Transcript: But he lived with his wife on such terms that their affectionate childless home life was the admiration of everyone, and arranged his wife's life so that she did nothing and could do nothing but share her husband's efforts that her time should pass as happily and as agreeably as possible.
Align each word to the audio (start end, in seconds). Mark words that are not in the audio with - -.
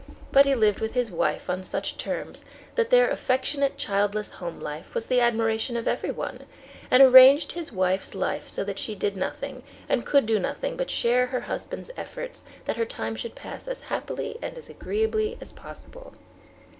But 0.31 0.47
he 0.47 0.55
lived 0.55 0.79
with 0.79 0.95
his 0.95 1.11
wife 1.11 1.47
on 1.47 1.61
such 1.61 1.95
terms 1.95 2.43
that 2.73 2.89
their 2.89 3.07
affectionate 3.11 3.77
childless 3.77 4.31
home 4.31 4.59
life 4.59 4.95
was 4.95 5.05
the 5.05 5.21
admiration 5.21 5.77
of 5.77 5.87
everyone, 5.87 6.47
and 6.89 7.03
arranged 7.03 7.51
his 7.51 7.71
wife's 7.71 8.15
life 8.15 8.47
so 8.47 8.63
that 8.63 8.79
she 8.79 8.95
did 8.95 9.15
nothing 9.15 9.61
and 9.87 10.03
could 10.03 10.25
do 10.25 10.39
nothing 10.39 10.75
but 10.75 10.89
share 10.89 11.27
her 11.27 11.41
husband's 11.41 11.91
efforts 11.95 12.43
that 12.65 12.77
her 12.77 12.85
time 12.85 13.15
should 13.15 13.35
pass 13.35 13.67
as 13.67 13.81
happily 13.81 14.39
and 14.41 14.57
as 14.57 14.69
agreeably 14.69 15.37
as 15.39 15.51
possible. 15.51 16.15